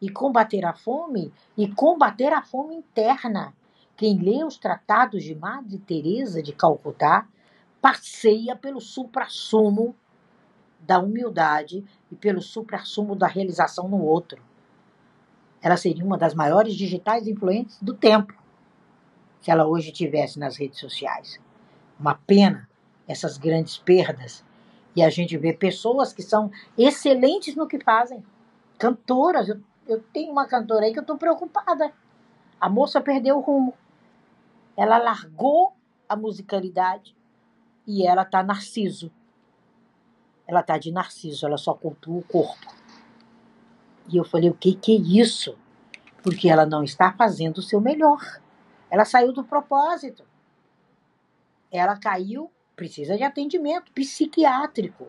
E 0.00 0.10
combater 0.10 0.64
a 0.64 0.74
fome 0.74 1.32
e 1.56 1.68
combater 1.68 2.32
a 2.32 2.42
fome 2.42 2.74
interna. 2.74 3.54
Quem 3.96 4.18
lê 4.18 4.44
os 4.44 4.58
tratados 4.58 5.24
de 5.24 5.34
Madre 5.34 5.78
Teresa 5.78 6.42
de 6.42 6.52
Calcutá 6.52 7.26
passeia 7.80 8.54
pelo 8.54 8.80
suprassumo 8.80 9.94
da 10.80 10.98
humildade 10.98 11.82
e 12.12 12.14
pelo 12.14 12.42
suprassumo 12.42 13.16
da 13.16 13.26
realização 13.26 13.88
no 13.88 14.02
outro. 14.02 14.42
Ela 15.62 15.78
seria 15.78 16.04
uma 16.04 16.18
das 16.18 16.34
maiores 16.34 16.74
digitais 16.74 17.26
influentes 17.26 17.80
do 17.80 17.94
tempo 17.94 18.34
se 19.46 19.52
ela 19.52 19.64
hoje 19.64 19.92
tivesse 19.92 20.40
nas 20.40 20.56
redes 20.56 20.80
sociais. 20.80 21.38
Uma 22.00 22.16
pena 22.16 22.68
essas 23.06 23.38
grandes 23.38 23.78
perdas. 23.78 24.44
E 24.96 25.04
a 25.04 25.08
gente 25.08 25.38
vê 25.38 25.52
pessoas 25.52 26.12
que 26.12 26.20
são 26.20 26.50
excelentes 26.76 27.54
no 27.54 27.68
que 27.68 27.78
fazem. 27.78 28.24
Cantoras. 28.76 29.48
Eu, 29.48 29.60
eu 29.86 30.02
tenho 30.12 30.32
uma 30.32 30.48
cantora 30.48 30.84
aí 30.84 30.92
que 30.92 30.98
eu 30.98 31.02
estou 31.02 31.16
preocupada. 31.16 31.92
A 32.60 32.68
moça 32.68 33.00
perdeu 33.00 33.36
o 33.36 33.40
rumo. 33.40 33.72
Ela 34.76 34.98
largou 34.98 35.76
a 36.08 36.16
musicalidade 36.16 37.14
e 37.86 38.04
ela 38.04 38.24
tá 38.24 38.42
narciso. 38.42 39.12
Ela 40.44 40.64
tá 40.64 40.76
de 40.76 40.90
narciso, 40.90 41.46
ela 41.46 41.56
só 41.56 41.72
cultua 41.72 42.18
o 42.18 42.24
corpo. 42.24 42.74
E 44.08 44.16
eu 44.16 44.24
falei, 44.24 44.50
o 44.50 44.54
que 44.54 44.74
que 44.74 44.96
é 44.96 44.98
isso? 45.22 45.56
Porque 46.20 46.48
ela 46.48 46.66
não 46.66 46.82
está 46.82 47.12
fazendo 47.12 47.58
o 47.58 47.62
seu 47.62 47.80
melhor. 47.80 48.44
Ela 48.90 49.04
saiu 49.04 49.32
do 49.32 49.44
propósito. 49.44 50.24
Ela 51.70 51.96
caiu, 51.96 52.50
precisa 52.74 53.16
de 53.16 53.22
atendimento 53.22 53.92
psiquiátrico. 53.92 55.08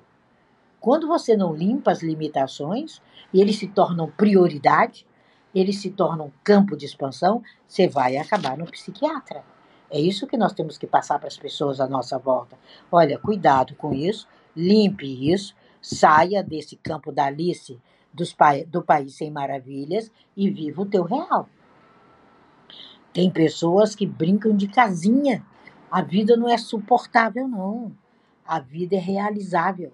Quando 0.79 1.07
você 1.07 1.36
não 1.36 1.53
limpa 1.53 1.91
as 1.91 2.01
limitações 2.01 3.01
e 3.34 3.41
eles 3.41 3.57
se 3.57 3.67
tornam 3.67 4.10
prioridade, 4.12 5.05
eles 5.53 5.77
se 5.81 5.89
tornam 5.89 6.31
campo 6.43 6.77
de 6.77 6.86
expansão, 6.86 7.41
você 7.67 7.88
vai 7.88 8.17
acabar 8.17 8.57
no 8.57 8.65
psiquiatra. 8.65 9.43
É 9.89 10.00
isso 10.00 10.27
que 10.27 10.38
nós 10.38 10.53
temos 10.53 10.77
que 10.77 10.86
passar 10.86 11.17
para 11.17 11.27
as 11.27 11.38
pessoas 11.38 11.79
à 11.79 11.88
nossa 11.88 12.17
volta. 12.17 12.57
Olha, 12.91 13.17
cuidado 13.17 13.75
com 13.75 13.93
isso, 13.93 14.27
limpe 14.55 15.31
isso, 15.31 15.55
saia 15.81 16.43
desse 16.43 16.75
campo 16.75 17.12
da 17.12 17.25
Alice 17.25 17.79
dos, 18.13 18.36
do 18.67 18.81
País 18.81 19.15
Sem 19.15 19.31
Maravilhas 19.31 20.12
e 20.36 20.50
viva 20.50 20.81
o 20.81 20.86
teu 20.86 21.03
real. 21.03 21.48
Tem 23.13 23.31
pessoas 23.31 23.95
que 23.95 24.05
brincam 24.05 24.55
de 24.55 24.67
casinha. 24.67 25.45
A 25.89 26.01
vida 26.01 26.35
não 26.35 26.49
é 26.49 26.57
suportável, 26.57 27.47
não. 27.47 27.91
A 28.45 28.59
vida 28.59 28.95
é 28.95 28.99
realizável. 28.99 29.91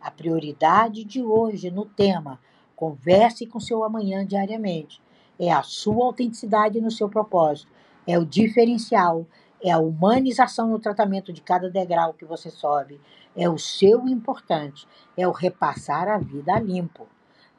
A 0.00 0.10
prioridade 0.10 1.04
de 1.04 1.22
hoje 1.22 1.70
no 1.70 1.84
tema 1.84 2.40
Converse 2.74 3.46
com 3.46 3.60
seu 3.60 3.84
amanhã 3.84 4.24
diariamente 4.24 5.02
é 5.38 5.52
a 5.52 5.62
sua 5.62 6.06
autenticidade 6.06 6.80
no 6.80 6.90
seu 6.90 7.10
propósito 7.10 7.70
é 8.06 8.18
o 8.18 8.24
diferencial, 8.24 9.26
é 9.62 9.70
a 9.70 9.78
humanização 9.78 10.68
no 10.68 10.78
tratamento 10.78 11.32
de 11.32 11.40
cada 11.40 11.70
degrau 11.70 12.14
que 12.14 12.24
você 12.24 12.50
sobe, 12.50 13.00
é 13.36 13.48
o 13.48 13.58
seu 13.58 14.08
importante, 14.08 14.86
é 15.16 15.28
o 15.28 15.32
repassar 15.32 16.08
a 16.08 16.18
vida 16.18 16.54
a 16.54 16.60
limpo. 16.60 17.06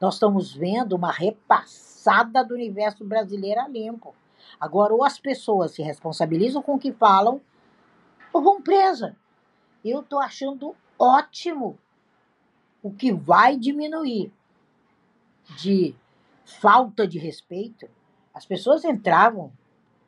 Nós 0.00 0.14
estamos 0.14 0.52
vendo 0.52 0.94
uma 0.94 1.12
repassada 1.12 2.44
do 2.44 2.54
universo 2.54 3.04
brasileiro 3.04 3.60
a 3.60 3.68
limpo. 3.68 4.14
Agora, 4.60 4.94
ou 4.94 5.04
as 5.04 5.18
pessoas 5.18 5.72
se 5.72 5.82
responsabilizam 5.82 6.62
com 6.62 6.74
o 6.74 6.78
que 6.78 6.92
falam, 6.92 7.40
ou 8.32 8.42
vão 8.42 8.62
presa. 8.62 9.16
Eu 9.84 10.00
estou 10.00 10.20
achando 10.20 10.74
ótimo. 10.98 11.78
O 12.82 12.92
que 12.92 13.12
vai 13.12 13.56
diminuir 13.56 14.32
de 15.56 15.94
falta 16.44 17.06
de 17.06 17.18
respeito, 17.18 17.88
as 18.34 18.44
pessoas 18.44 18.84
entravam 18.84 19.52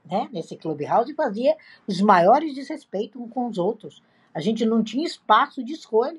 né, 0.04 0.28
nesse 0.32 0.56
Clubhouse 0.56 1.10
e 1.10 1.14
fazia 1.14 1.56
os 1.86 2.00
maiores 2.00 2.54
desrespeitos 2.54 3.20
uns 3.20 3.30
com 3.30 3.48
os 3.48 3.58
outros. 3.58 4.02
A 4.32 4.40
gente 4.40 4.64
não 4.64 4.82
tinha 4.82 5.06
espaço 5.06 5.62
de 5.62 5.72
escolha, 5.72 6.18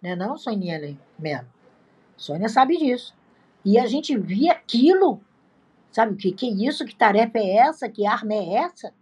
né 0.00 0.16
não, 0.16 0.38
Soninha 0.38 0.96
mesmo? 1.18 1.48
Sônia 2.16 2.48
sabe 2.48 2.76
disso. 2.76 3.14
E 3.64 3.78
a 3.78 3.86
gente 3.86 4.16
via 4.16 4.52
aquilo, 4.52 5.20
sabe 5.90 6.14
o 6.14 6.16
que, 6.16 6.32
que 6.32 6.46
é 6.46 6.68
isso? 6.68 6.84
Que 6.84 6.94
tarefa 6.94 7.38
é 7.38 7.56
essa? 7.56 7.88
Que 7.88 8.06
arma 8.06 8.34
é 8.34 8.54
essa? 8.54 8.92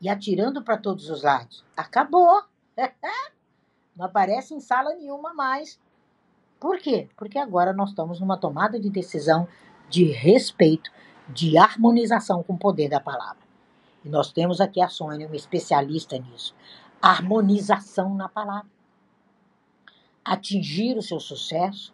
E 0.00 0.08
atirando 0.08 0.62
para 0.62 0.76
todos 0.76 1.08
os 1.08 1.22
lados. 1.22 1.64
Acabou. 1.76 2.42
não 3.96 4.06
aparece 4.06 4.54
em 4.54 4.60
sala 4.60 4.94
nenhuma 4.94 5.32
mais. 5.32 5.80
Por 6.60 6.78
quê? 6.78 7.08
Porque 7.16 7.38
agora 7.38 7.72
nós 7.72 7.90
estamos 7.90 8.20
numa 8.20 8.36
tomada 8.36 8.78
de 8.78 8.90
decisão 8.90 9.48
de 9.88 10.04
respeito 10.04 10.90
de 11.28 11.56
harmonização 11.58 12.42
com 12.42 12.54
o 12.54 12.58
poder 12.58 12.88
da 12.88 13.00
palavra. 13.00 13.44
E 14.04 14.08
nós 14.08 14.32
temos 14.32 14.60
aqui 14.60 14.80
a 14.80 14.88
Sônia, 14.88 15.26
uma 15.26 15.36
especialista 15.36 16.16
nisso. 16.18 16.54
Harmonização 17.02 18.14
na 18.14 18.28
palavra. 18.28 18.70
Atingir 20.24 20.96
o 20.96 21.02
seu 21.02 21.18
sucesso 21.18 21.92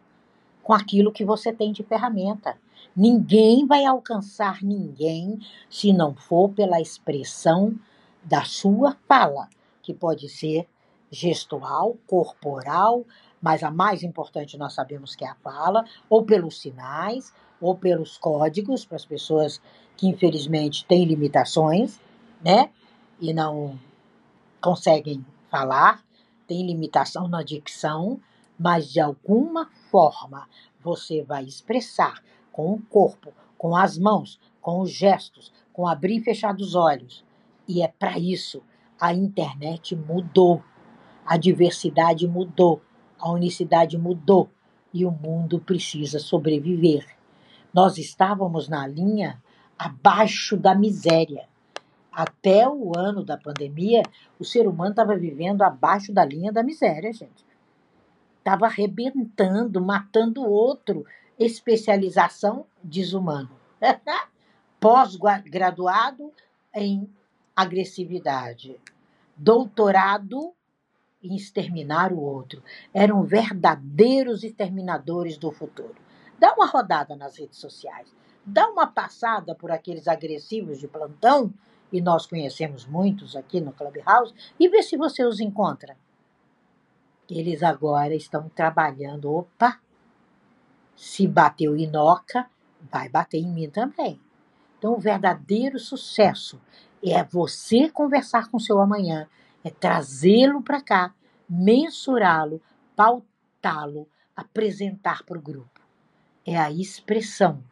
com 0.63 0.73
aquilo 0.73 1.13
que 1.13 1.25
você 1.25 1.53
tem 1.53 1.73
de 1.73 1.83
ferramenta. 1.83 2.57
Ninguém 2.95 3.67
vai 3.67 3.85
alcançar 3.85 4.63
ninguém 4.63 5.39
se 5.69 5.93
não 5.93 6.15
for 6.15 6.51
pela 6.51 6.81
expressão 6.81 7.75
da 8.23 8.45
sua 8.45 8.97
fala, 9.09 9.49
que 9.83 9.93
pode 9.93 10.29
ser 10.29 10.69
gestual, 11.11 11.97
corporal, 12.07 13.05
mas 13.41 13.63
a 13.63 13.71
mais 13.71 14.03
importante 14.03 14.57
nós 14.57 14.73
sabemos 14.73 15.17
que 15.17 15.25
é 15.25 15.29
a 15.29 15.35
fala, 15.35 15.85
ou 16.09 16.25
pelos 16.25 16.61
sinais, 16.61 17.33
ou 17.61 17.77
pelos 17.77 18.17
códigos, 18.17 18.85
para 18.85 18.97
as 18.97 19.05
pessoas 19.05 19.61
que 19.97 20.09
infelizmente 20.09 20.85
têm 20.87 21.05
limitações, 21.05 22.01
né? 22.43 22.71
E 23.21 23.33
não 23.33 23.79
conseguem 24.61 25.25
falar, 25.51 26.03
tem 26.47 26.67
limitação 26.67 27.29
na 27.29 27.43
dicção, 27.43 28.21
mas 28.63 28.93
de 28.93 29.01
alguma 29.01 29.69
forma 29.91 30.49
você 30.81 31.23
vai 31.25 31.43
expressar 31.43 32.23
com 32.53 32.73
o 32.73 32.81
corpo, 32.81 33.33
com 33.59 33.75
as 33.75 33.99
mãos, 33.99 34.39
com 34.61 34.81
os 34.81 34.91
gestos, 34.91 35.53
com 35.73 35.87
abrir 35.87 36.19
e 36.19 36.23
fechar 36.23 36.55
dos 36.55 36.77
olhos. 36.77 37.25
E 37.67 37.83
é 37.83 37.89
para 37.89 38.19
isso 38.19 38.63
a 39.01 39.13
internet 39.13 39.97
mudou, 39.97 40.63
a 41.27 41.37
diversidade 41.37 42.29
mudou, 42.29 42.81
a 43.19 43.33
unicidade 43.33 43.99
mudou 43.99 44.49
e 44.95 45.05
o 45.05 45.11
mundo 45.11 45.59
precisa 45.59 46.21
sobreviver. 46.21 47.05
Nós 47.75 47.99
estávamos 47.99 48.69
na 48.69 48.87
linha 48.87 49.43
abaixo 49.77 50.57
da 50.57 50.73
miséria. 50.73 51.49
Até 52.13 52.69
o 52.69 52.93
ano 52.97 53.25
da 53.25 53.37
pandemia, 53.37 54.03
o 54.39 54.45
ser 54.45 54.69
humano 54.69 54.91
estava 54.91 55.17
vivendo 55.17 55.63
abaixo 55.63 56.13
da 56.13 56.25
linha 56.25 56.53
da 56.53 56.63
miséria, 56.63 57.13
gente. 57.13 57.52
Estava 58.43 58.67
arrebentando, 58.67 59.81
matando 59.81 60.43
outro. 60.43 61.07
Especialização 61.39 62.67
desumano. 62.83 63.51
Pós-graduado 64.81 66.33
em 66.75 67.09
agressividade. 67.55 68.81
Doutorado 69.37 70.53
em 71.23 71.37
exterminar 71.37 72.13
o 72.13 72.21
outro. 72.21 72.61
Eram 72.93 73.23
verdadeiros 73.23 74.43
exterminadores 74.43 75.39
do 75.39 75.53
futuro. 75.53 75.95
Dá 76.37 76.53
uma 76.55 76.67
rodada 76.67 77.15
nas 77.15 77.39
redes 77.39 77.59
sociais. 77.59 78.13
dá 78.45 78.69
uma 78.69 78.89
passada 78.89 79.55
por 79.55 79.71
aqueles 79.71 80.09
agressivos 80.09 80.81
de 80.81 80.89
plantão, 80.89 81.55
e 81.93 82.01
nós 82.01 82.27
conhecemos 82.27 82.85
muitos 82.87 83.37
aqui 83.37 83.61
no 83.61 83.73
Clubhouse, 83.73 84.35
e 84.59 84.69
vê 84.69 84.83
se 84.83 84.97
você 84.97 85.25
os 85.25 85.39
encontra. 85.39 85.97
Eles 87.33 87.63
agora 87.63 88.15
estão 88.15 88.49
trabalhando. 88.51 89.33
Opa! 89.33 89.81
Se 90.95 91.27
bateu 91.27 91.75
Inoca, 91.75 92.47
vai 92.91 93.09
bater 93.09 93.39
em 93.39 93.51
mim 93.51 93.71
também. 93.71 94.21
Então, 94.79 94.95
o 94.95 95.01
verdadeiro 95.01 95.79
sucesso 95.79 96.61
é 97.03 97.25
você 97.25 97.89
conversar 97.89 98.51
com 98.51 98.59
seu 98.59 98.81
amanhã, 98.81 99.29
é 99.65 99.71
trazê-lo 99.71 100.61
para 100.63 100.83
cá, 100.83 101.15
mensurá-lo, 101.49 102.61
pautá-lo, 102.95 104.07
apresentar 104.37 105.23
para 105.25 105.39
o 105.39 105.43
grupo. 105.43 105.81
É 106.45 106.59
a 106.59 106.71
expressão. 106.71 107.63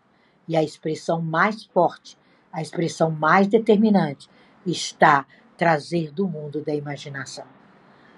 E 0.48 0.56
a 0.56 0.62
expressão 0.62 1.20
mais 1.20 1.64
forte, 1.64 2.16
a 2.52 2.62
expressão 2.62 3.10
mais 3.10 3.46
determinante, 3.46 4.28
está 4.66 5.26
trazer 5.56 6.10
do 6.10 6.26
mundo 6.26 6.62
da 6.62 6.74
imaginação. 6.74 7.59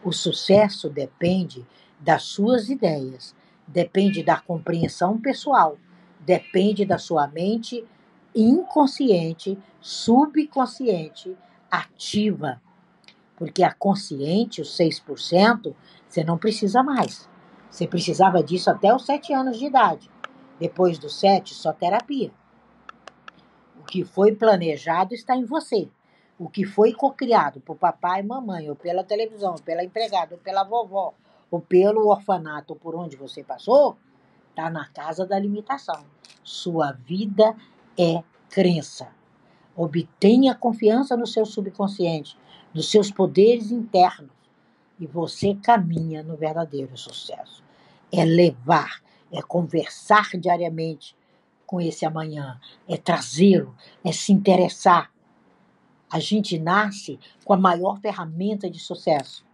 O 0.04 0.12
sucesso 0.12 0.88
depende 0.88 1.66
das 2.00 2.24
suas 2.24 2.68
ideias, 2.68 3.34
depende 3.66 4.22
da 4.22 4.40
compreensão 4.40 5.20
pessoal, 5.20 5.78
depende 6.20 6.84
da 6.84 6.98
sua 6.98 7.28
mente 7.28 7.86
inconsciente, 8.34 9.58
subconsciente, 9.80 11.36
ativa. 11.70 12.60
Porque 13.36 13.62
a 13.62 13.72
consciente, 13.72 14.60
os 14.60 14.76
6%, 14.76 15.74
você 16.08 16.24
não 16.24 16.38
precisa 16.38 16.82
mais. 16.82 17.28
Você 17.70 17.86
precisava 17.86 18.42
disso 18.42 18.70
até 18.70 18.94
os 18.94 19.04
7 19.04 19.32
anos 19.32 19.58
de 19.58 19.66
idade. 19.66 20.10
Depois 20.58 20.98
dos 20.98 21.18
7, 21.18 21.54
só 21.54 21.72
terapia. 21.72 22.32
O 23.80 23.84
que 23.84 24.04
foi 24.04 24.34
planejado 24.34 25.14
está 25.14 25.36
em 25.36 25.44
você. 25.44 25.88
O 26.42 26.48
que 26.48 26.64
foi 26.64 26.92
cocriado 26.92 27.60
por 27.60 27.76
papai 27.76 28.18
e 28.18 28.24
mamãe, 28.24 28.68
ou 28.68 28.74
pela 28.74 29.04
televisão, 29.04 29.52
ou 29.52 29.62
pela 29.62 29.84
empregada, 29.84 30.34
ou 30.34 30.40
pela 30.40 30.64
vovó, 30.64 31.14
ou 31.48 31.60
pelo 31.60 32.08
orfanato, 32.08 32.72
ou 32.72 32.78
por 32.80 32.96
onde 32.96 33.14
você 33.14 33.44
passou, 33.44 33.96
está 34.50 34.68
na 34.68 34.88
casa 34.88 35.24
da 35.24 35.38
limitação. 35.38 36.04
Sua 36.42 36.90
vida 36.90 37.54
é 37.96 38.24
crença. 38.50 39.12
Obtenha 39.76 40.52
confiança 40.52 41.16
no 41.16 41.28
seu 41.28 41.46
subconsciente, 41.46 42.36
nos 42.74 42.90
seus 42.90 43.08
poderes 43.08 43.70
internos, 43.70 44.32
e 44.98 45.06
você 45.06 45.54
caminha 45.54 46.24
no 46.24 46.34
verdadeiro 46.34 46.98
sucesso. 46.98 47.62
É 48.10 48.24
levar, 48.24 49.00
é 49.30 49.40
conversar 49.40 50.30
diariamente 50.36 51.14
com 51.64 51.80
esse 51.80 52.04
amanhã, 52.04 52.60
é 52.88 52.96
trazê-lo, 52.96 53.76
é 54.04 54.10
se 54.10 54.32
interessar. 54.32 55.12
A 56.12 56.18
gente 56.18 56.58
nasce 56.58 57.18
com 57.42 57.54
a 57.54 57.56
maior 57.56 57.98
ferramenta 57.98 58.68
de 58.68 58.78
sucesso. 58.78 59.44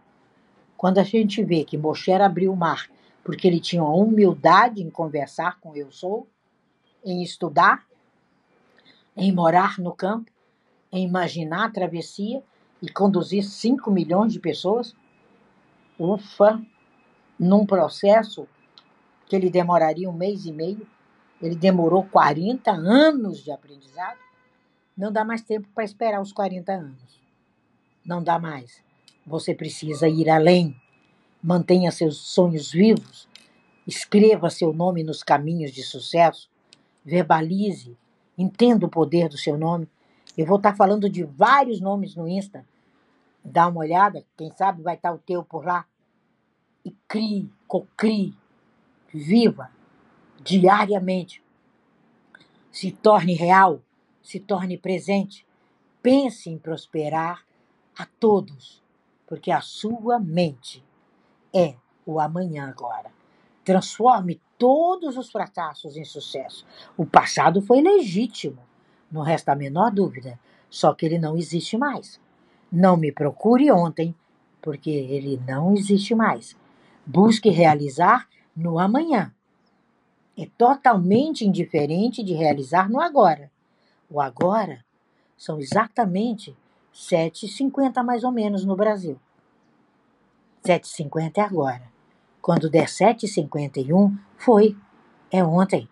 Quando 0.75 0.97
a 0.97 1.03
gente 1.03 1.41
vê 1.41 1.63
que 1.63 1.77
Moshe 1.77 2.11
abriu 2.11 2.51
o 2.51 2.57
mar 2.57 2.89
porque 3.23 3.47
ele 3.47 3.59
tinha 3.59 3.83
uma 3.83 3.93
humildade 3.93 4.81
em 4.81 4.89
conversar 4.89 5.59
com 5.59 5.75
eu 5.75 5.91
sou, 5.91 6.27
em 7.05 7.23
estudar, 7.23 7.85
em 9.15 9.31
morar 9.31 9.79
no 9.79 9.93
campo, 9.93 10.31
em 10.91 11.05
imaginar 11.05 11.65
a 11.65 11.71
travessia 11.71 12.43
e 12.81 12.89
conduzir 12.89 13.43
5 13.43 13.89
milhões 13.91 14.33
de 14.33 14.39
pessoas, 14.39 14.95
ufa, 15.97 16.61
num 17.37 17.65
processo 17.65 18.47
que 19.27 19.35
ele 19.35 19.49
demoraria 19.49 20.09
um 20.09 20.13
mês 20.13 20.45
e 20.45 20.51
meio, 20.51 20.87
ele 21.41 21.55
demorou 21.55 22.03
40 22.03 22.71
anos 22.71 23.43
de 23.43 23.51
aprendizado, 23.51 24.17
não 24.99 25.13
dá 25.13 25.23
mais 25.23 25.41
tempo 25.41 25.65
para 25.73 25.85
esperar 25.85 26.21
os 26.21 26.33
40 26.33 26.73
anos. 26.73 27.21
Não 28.05 28.21
dá 28.21 28.37
mais. 28.37 28.83
Você 29.25 29.55
precisa 29.55 30.09
ir 30.09 30.29
além. 30.29 30.75
Mantenha 31.41 31.89
seus 31.89 32.17
sonhos 32.17 32.69
vivos. 32.69 33.25
Escreva 33.87 34.49
seu 34.49 34.73
nome 34.73 35.01
nos 35.01 35.23
caminhos 35.23 35.71
de 35.71 35.83
sucesso. 35.83 36.51
Verbalize. 37.05 37.97
Entenda 38.37 38.85
o 38.85 38.89
poder 38.89 39.29
do 39.29 39.37
seu 39.37 39.57
nome. 39.57 39.87
Eu 40.37 40.45
vou 40.45 40.57
estar 40.57 40.75
falando 40.75 41.09
de 41.09 41.23
vários 41.23 41.79
nomes 41.79 42.13
no 42.13 42.27
Insta. 42.27 42.65
Dá 43.41 43.69
uma 43.69 43.79
olhada, 43.79 44.25
quem 44.35 44.51
sabe 44.51 44.83
vai 44.83 44.95
estar 44.95 45.13
o 45.13 45.17
teu 45.17 45.45
por 45.45 45.65
lá. 45.65 45.85
E 46.83 46.91
crie, 47.07 47.49
cocrie, 47.69 48.35
viva 49.13 49.71
diariamente. 50.43 51.41
Se 52.69 52.91
torne 52.91 53.33
real, 53.33 53.81
se 54.29 54.39
torne 54.39 54.77
presente. 54.77 55.43
Pense 56.03 56.51
em 56.51 56.57
prosperar 56.59 57.43
a 57.97 58.05
todos, 58.05 58.79
porque 59.25 59.49
a 59.49 59.59
sua 59.59 60.19
mente 60.19 60.85
é 61.51 61.73
o 62.05 62.19
amanhã 62.19 62.69
agora. 62.69 63.11
Transforme 63.65 64.39
todos 64.55 65.17
os 65.17 65.31
fracassos 65.31 65.97
em 65.97 66.05
sucesso. 66.05 66.63
O 66.95 67.07
passado 67.07 67.59
foi 67.59 67.81
legítimo, 67.81 68.59
não 69.11 69.23
resta 69.23 69.53
a 69.53 69.55
menor 69.55 69.91
dúvida, 69.91 70.39
só 70.69 70.93
que 70.93 71.07
ele 71.07 71.17
não 71.17 71.35
existe 71.35 71.75
mais. 71.75 72.21
Não 72.71 72.95
me 72.95 73.11
procure 73.11 73.71
ontem, 73.71 74.13
porque 74.61 74.91
ele 74.91 75.41
não 75.47 75.73
existe 75.73 76.13
mais. 76.13 76.55
Busque 77.03 77.49
realizar 77.49 78.29
no 78.55 78.77
amanhã. 78.77 79.33
É 80.37 80.47
totalmente 80.55 81.43
indiferente 81.43 82.23
de 82.23 82.33
realizar 82.33 82.87
no 82.87 83.01
agora. 83.01 83.51
O 84.09 84.19
agora 84.19 84.83
são 85.37 85.59
exatamente 85.59 86.57
7h50 86.93 88.03
mais 88.03 88.23
ou 88.23 88.31
menos 88.31 88.65
no 88.65 88.75
Brasil. 88.75 89.19
7h50 90.65 91.37
é 91.37 91.41
agora. 91.41 91.91
Quando 92.41 92.69
der 92.69 92.87
7h51, 92.87 94.17
foi. 94.37 94.75
É 95.31 95.43
ontem. 95.43 95.87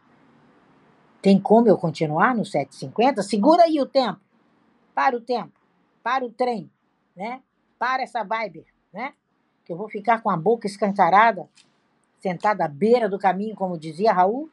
Tem 1.22 1.40
como 1.40 1.68
eu 1.68 1.78
continuar 1.78 2.36
no 2.36 2.42
7h50? 2.42 3.22
Segura 3.22 3.64
aí 3.64 3.80
o 3.80 3.86
tempo. 3.86 4.20
Para 4.96 5.16
o 5.16 5.22
tempo. 5.22 5.54
Para 6.02 6.26
o 6.26 6.32
trem. 6.32 6.72
Né? 7.16 7.42
Para 7.78 8.04
essa 8.04 8.24
vibe. 8.24 8.66
Né? 8.92 9.14
Que 9.64 9.74
eu 9.74 9.78
vou 9.78 9.88
ficar 9.88 10.22
com 10.22 10.30
a 10.30 10.38
boca 10.38 10.66
escancarada, 10.66 11.48
sentada 12.20 12.66
à 12.66 12.68
beira 12.68 13.08
do 13.08 13.20
caminho, 13.20 13.56
como 13.56 13.78
dizia 13.78 14.12
Raul. 14.12 14.50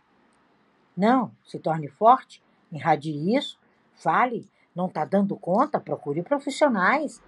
Não. 0.95 1.33
Se 1.47 1.59
torne 1.59 1.89
forte. 1.89 2.44
Irradie 2.75 3.37
isso. 3.37 3.59
Fale. 3.95 4.49
Não 4.75 4.87
está 4.87 5.05
dando 5.05 5.37
conta? 5.37 5.79
Procure 5.79 6.23
profissionais 6.23 7.23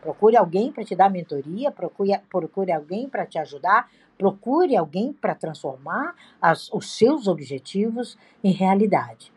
Procure 0.00 0.36
alguém 0.36 0.72
para 0.72 0.84
te 0.84 0.96
dar 0.96 1.10
mentoria, 1.10 1.70
procure, 1.70 2.18
procure 2.30 2.72
alguém 2.72 3.08
para 3.08 3.26
te 3.26 3.38
ajudar, 3.38 3.90
procure 4.16 4.74
alguém 4.74 5.12
para 5.12 5.34
transformar 5.34 6.14
as, 6.40 6.72
os 6.72 6.96
seus 6.96 7.28
objetivos 7.28 8.16
em 8.42 8.50
realidade. 8.50 9.30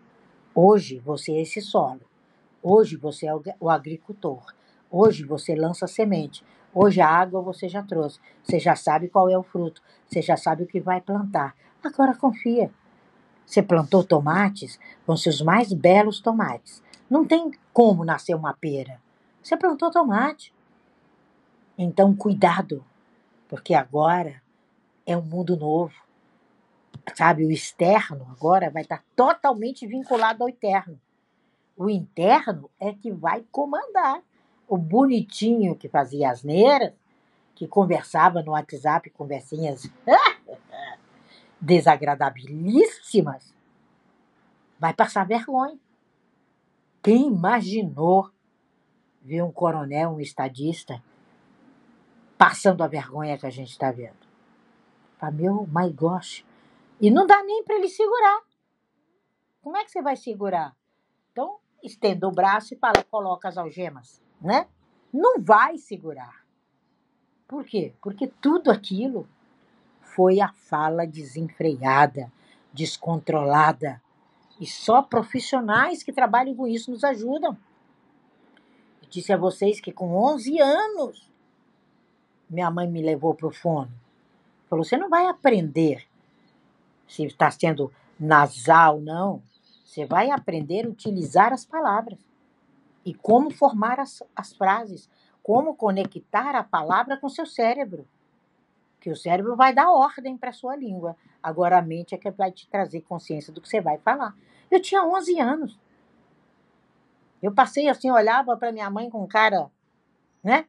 Hoje 0.55 0.99
você 0.99 1.33
é 1.33 1.41
esse 1.41 1.61
solo. 1.61 2.01
Hoje 2.61 2.95
você 2.95 3.27
é 3.27 3.35
o, 3.35 3.43
o 3.59 3.69
agricultor. 3.69 4.53
Hoje 4.89 5.25
você 5.25 5.53
lança 5.53 5.85
semente. 5.85 6.45
Hoje 6.73 7.01
a 7.01 7.09
água 7.09 7.41
você 7.41 7.67
já 7.67 7.83
trouxe. 7.83 8.19
Você 8.41 8.57
já 8.57 8.75
sabe 8.75 9.09
qual 9.09 9.29
é 9.29 9.37
o 9.37 9.43
fruto. 9.43 9.81
Você 10.07 10.21
já 10.21 10.37
sabe 10.37 10.63
o 10.63 10.67
que 10.67 10.79
vai 10.79 11.01
plantar. 11.01 11.55
Agora 11.83 12.15
confia. 12.15 12.71
Você 13.45 13.61
plantou 13.61 14.03
tomates, 14.03 14.79
vão 15.05 15.15
ser 15.15 15.29
os 15.29 15.41
mais 15.41 15.71
belos 15.71 16.19
tomates. 16.19 16.81
Não 17.09 17.25
tem 17.25 17.51
como 17.71 18.03
nascer 18.03 18.35
uma 18.35 18.53
pera. 18.53 18.99
Você 19.41 19.57
plantou 19.57 19.91
tomate. 19.91 20.53
Então, 21.77 22.15
cuidado, 22.15 22.83
porque 23.47 23.73
agora 23.73 24.41
é 25.05 25.17
um 25.17 25.21
mundo 25.21 25.57
novo. 25.57 25.93
Sabe, 27.15 27.45
o 27.45 27.51
externo 27.51 28.25
agora 28.31 28.69
vai 28.69 28.83
estar 28.83 29.03
totalmente 29.15 29.85
vinculado 29.85 30.43
ao 30.43 30.49
interno. 30.49 30.99
O 31.75 31.89
interno 31.89 32.69
é 32.79 32.93
que 32.93 33.11
vai 33.11 33.43
comandar. 33.51 34.21
O 34.67 34.77
bonitinho 34.77 35.75
que 35.75 35.89
fazia 35.89 36.31
asneiras, 36.31 36.93
que 37.53 37.67
conversava 37.67 38.41
no 38.41 38.53
WhatsApp, 38.53 39.09
conversinhas 39.09 39.89
desagradabilíssimas, 41.63 43.55
vai 44.77 44.93
passar 44.93 45.25
vergonha. 45.25 45.79
Quem 47.01 47.27
imaginou 47.27 48.29
ver 49.21 49.41
um 49.41 49.51
coronel, 49.51 50.11
um 50.11 50.19
estadista, 50.19 51.01
passando 52.37 52.83
a 52.83 52.87
vergonha 52.87 53.37
que 53.37 53.45
a 53.45 53.49
gente 53.49 53.71
está 53.71 53.91
vendo? 53.91 54.27
Fala, 55.17 55.31
meu, 55.31 55.65
my 55.71 55.89
gosh. 55.89 56.45
E 56.99 57.09
não 57.09 57.25
dá 57.25 57.41
nem 57.43 57.63
para 57.63 57.75
ele 57.75 57.87
segurar. 57.87 58.41
Como 59.61 59.77
é 59.77 59.85
que 59.85 59.91
você 59.91 60.01
vai 60.01 60.17
segurar? 60.17 60.75
Então, 61.31 61.59
estenda 61.81 62.27
o 62.27 62.31
braço 62.31 62.73
e 62.73 62.77
fala, 62.77 63.05
coloca 63.09 63.47
as 63.47 63.57
algemas, 63.57 64.21
né? 64.41 64.67
Não 65.13 65.41
vai 65.41 65.77
segurar. 65.77 66.45
Por 67.47 67.63
quê? 67.63 67.93
Porque 68.01 68.27
tudo 68.27 68.69
aquilo 68.69 69.27
foi 70.15 70.39
a 70.39 70.49
fala 70.49 71.05
desenfreada, 71.05 72.31
descontrolada. 72.71 74.01
E 74.59 74.65
só 74.65 75.01
profissionais 75.01 76.03
que 76.03 76.13
trabalham 76.13 76.55
com 76.55 76.67
isso 76.67 76.91
nos 76.91 77.03
ajudam. 77.03 77.57
Eu 79.01 79.09
disse 79.09 79.33
a 79.33 79.37
vocês 79.37 79.79
que 79.79 79.91
com 79.91 80.15
11 80.15 80.59
anos, 80.59 81.29
minha 82.49 82.69
mãe 82.69 82.87
me 82.87 83.01
levou 83.01 83.33
para 83.33 83.47
o 83.47 83.53
fono. 83.53 83.91
Falou: 84.69 84.85
você 84.85 84.97
não 84.97 85.09
vai 85.09 85.25
aprender 85.25 86.07
se 87.07 87.23
está 87.25 87.49
sendo 87.51 87.91
nasal, 88.19 88.99
não. 88.99 89.41
Você 89.85 90.05
vai 90.05 90.31
aprender 90.31 90.85
a 90.85 90.89
utilizar 90.89 91.53
as 91.53 91.65
palavras 91.65 92.17
e 93.05 93.13
como 93.13 93.51
formar 93.51 93.99
as, 93.99 94.23
as 94.35 94.53
frases, 94.53 95.09
como 95.41 95.75
conectar 95.75 96.55
a 96.55 96.63
palavra 96.63 97.17
com 97.17 97.29
seu 97.29 97.45
cérebro. 97.45 98.07
Que 99.03 99.09
o 99.09 99.17
cérebro 99.17 99.57
vai 99.57 99.75
dar 99.75 99.91
ordem 99.91 100.37
para 100.37 100.51
a 100.51 100.53
sua 100.53 100.77
língua. 100.77 101.17
Agora 101.41 101.77
a 101.77 101.81
mente 101.81 102.15
é 102.15 102.17
que 102.17 102.31
vai 102.31 102.53
te 102.53 102.69
trazer 102.69 103.01
consciência 103.01 103.51
do 103.51 103.59
que 103.59 103.67
você 103.67 103.81
vai 103.81 103.97
falar. 103.97 104.33
Eu 104.71 104.81
tinha 104.81 105.03
11 105.03 105.41
anos. 105.41 105.77
Eu 107.41 107.53
passei 107.53 107.89
assim, 107.89 108.09
olhava 108.09 108.55
para 108.55 108.71
minha 108.71 108.89
mãe 108.89 109.09
com 109.09 109.27
cara, 109.27 109.69
né? 110.41 110.65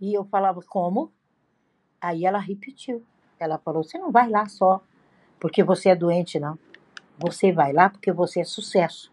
E 0.00 0.14
eu 0.14 0.24
falava, 0.24 0.62
como? 0.62 1.12
Aí 2.00 2.24
ela 2.24 2.38
repetiu. 2.38 3.04
Ela 3.40 3.58
falou: 3.58 3.82
Você 3.82 3.98
não 3.98 4.12
vai 4.12 4.28
lá 4.30 4.46
só 4.46 4.80
porque 5.40 5.64
você 5.64 5.88
é 5.88 5.96
doente, 5.96 6.38
não. 6.38 6.56
Você 7.18 7.50
vai 7.50 7.72
lá 7.72 7.90
porque 7.90 8.12
você 8.12 8.40
é 8.40 8.44
sucesso. 8.44 9.12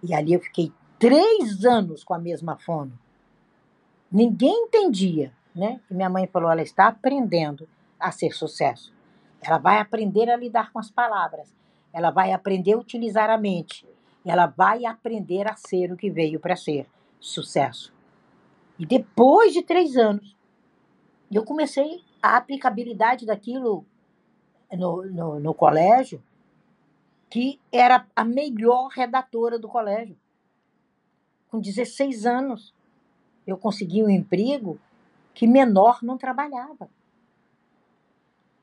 E 0.00 0.14
ali 0.14 0.34
eu 0.34 0.40
fiquei 0.40 0.72
três 0.96 1.64
anos 1.64 2.04
com 2.04 2.14
a 2.14 2.20
mesma 2.20 2.56
fono. 2.56 2.96
Ninguém 4.12 4.66
entendia, 4.66 5.32
né? 5.58 5.80
E 5.90 5.94
minha 5.94 6.08
mãe 6.08 6.26
falou: 6.26 6.50
ela 6.50 6.62
está 6.62 6.86
aprendendo 6.86 7.68
a 7.98 8.12
ser 8.12 8.30
sucesso. 8.32 8.94
Ela 9.42 9.58
vai 9.58 9.78
aprender 9.78 10.30
a 10.30 10.36
lidar 10.36 10.72
com 10.72 10.78
as 10.78 10.90
palavras. 10.90 11.52
Ela 11.92 12.10
vai 12.10 12.32
aprender 12.32 12.74
a 12.74 12.78
utilizar 12.78 13.28
a 13.28 13.36
mente. 13.36 13.86
Ela 14.24 14.46
vai 14.46 14.84
aprender 14.84 15.48
a 15.48 15.56
ser 15.56 15.92
o 15.92 15.96
que 15.96 16.10
veio 16.10 16.38
para 16.38 16.54
ser 16.54 16.86
sucesso. 17.18 17.92
E 18.78 18.86
depois 18.86 19.52
de 19.52 19.62
três 19.62 19.96
anos, 19.96 20.36
eu 21.30 21.44
comecei 21.44 22.02
a 22.22 22.36
aplicabilidade 22.36 23.26
daquilo 23.26 23.84
no, 24.72 25.04
no, 25.06 25.40
no 25.40 25.54
colégio, 25.54 26.22
que 27.30 27.58
era 27.72 28.06
a 28.14 28.24
melhor 28.24 28.88
redatora 28.88 29.58
do 29.58 29.68
colégio. 29.68 30.16
Com 31.48 31.60
16 31.60 32.26
anos, 32.26 32.74
eu 33.46 33.56
consegui 33.56 34.02
um 34.02 34.10
emprego 34.10 34.78
que 35.38 35.46
menor 35.46 36.00
não 36.02 36.18
trabalhava. 36.18 36.90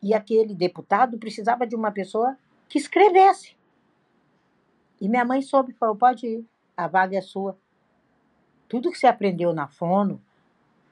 E 0.03 0.13
aquele 0.13 0.53
deputado 0.53 1.17
precisava 1.17 1.65
de 1.65 1.73
uma 1.73 1.89
pessoa 1.89 2.37
que 2.67 2.77
escrevesse. 2.77 3.55
E 4.99 5.07
minha 5.07 5.23
mãe 5.23 5.41
soube, 5.41 5.71
falou: 5.71 5.95
pode 5.95 6.27
ir, 6.27 6.45
a 6.75 6.85
vaga 6.85 7.17
é 7.17 7.21
sua. 7.21 7.57
Tudo 8.67 8.91
que 8.91 8.97
você 8.97 9.07
aprendeu 9.07 9.53
na 9.53 9.69
fono, 9.69 10.21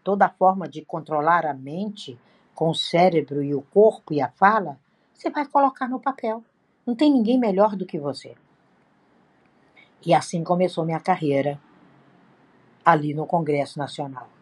toda 0.06 0.26
a 0.26 0.30
forma 0.30 0.70
de 0.70 0.86
controlar 0.86 1.46
a 1.46 1.54
mente 1.54 2.18
com 2.56 2.70
o 2.70 2.76
cérebro 2.76 3.44
e 3.44 3.54
o 3.54 3.62
corpo 3.62 4.14
e 4.14 4.22
a 4.22 4.30
fala, 4.30 4.80
você 5.14 5.30
vai 5.30 5.46
colocar 5.46 5.90
no 5.90 6.00
papel. 6.00 6.42
Não 6.88 6.96
tem 6.96 7.12
ninguém 7.12 7.38
melhor 7.38 7.76
do 7.76 7.86
que 7.86 8.00
você. 8.00 8.38
E 10.06 10.14
assim 10.14 10.46
começou 10.46 10.86
minha 10.86 11.02
carreira 11.02 11.60
ali 12.86 13.14
no 13.14 13.28
Congresso 13.28 13.78
Nacional. 13.78 14.33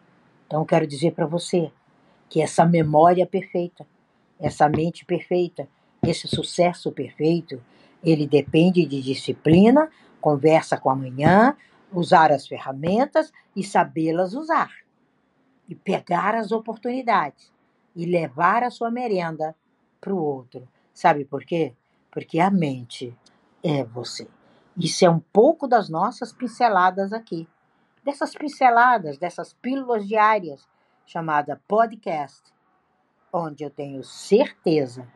Então, 0.52 0.66
quero 0.66 0.86
dizer 0.86 1.12
para 1.12 1.24
você 1.24 1.72
que 2.28 2.42
essa 2.42 2.62
memória 2.66 3.26
perfeita, 3.26 3.86
essa 4.38 4.68
mente 4.68 5.02
perfeita, 5.02 5.66
esse 6.02 6.28
sucesso 6.28 6.92
perfeito, 6.92 7.58
ele 8.04 8.26
depende 8.26 8.84
de 8.84 9.00
disciplina, 9.00 9.88
conversa 10.20 10.76
com 10.76 10.90
a 10.90 10.94
manhã, 10.94 11.56
usar 11.90 12.30
as 12.30 12.46
ferramentas 12.46 13.32
e 13.56 13.64
sabê-las 13.64 14.34
usar. 14.34 14.70
E 15.66 15.74
pegar 15.74 16.34
as 16.34 16.52
oportunidades 16.52 17.50
e 17.96 18.04
levar 18.04 18.62
a 18.62 18.68
sua 18.68 18.90
merenda 18.90 19.56
para 20.02 20.12
o 20.12 20.22
outro. 20.22 20.68
Sabe 20.92 21.24
por 21.24 21.46
quê? 21.46 21.72
Porque 22.10 22.38
a 22.38 22.50
mente 22.50 23.16
é 23.64 23.82
você. 23.84 24.28
Isso 24.76 25.02
é 25.02 25.08
um 25.08 25.20
pouco 25.32 25.66
das 25.66 25.88
nossas 25.88 26.30
pinceladas 26.30 27.10
aqui. 27.10 27.48
Dessas 28.02 28.34
pinceladas, 28.34 29.16
dessas 29.16 29.52
pílulas 29.52 30.06
diárias, 30.06 30.68
chamada 31.06 31.60
podcast, 31.68 32.42
onde 33.32 33.62
eu 33.62 33.70
tenho 33.70 34.02
certeza 34.02 35.06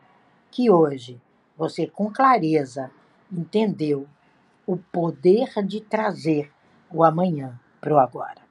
que 0.49 0.69
hoje 0.69 1.21
você, 1.57 1.87
com 1.87 2.11
clareza, 2.11 2.89
entendeu 3.31 4.07
o 4.65 4.77
poder 4.77 5.49
de 5.65 5.81
trazer 5.81 6.51
o 6.89 7.03
amanhã 7.03 7.59
para 7.81 7.93
o 7.93 7.99
agora. 7.99 8.46